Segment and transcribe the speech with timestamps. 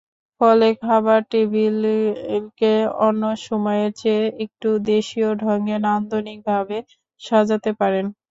[0.41, 2.73] ফলে খাবার টেবিলকে
[3.01, 6.77] অন্য সময়ের চেয়ে একটু দেশীয় ঢঙে, নান্দনিকভাবে
[7.21, 8.05] সাজাতে পারেন।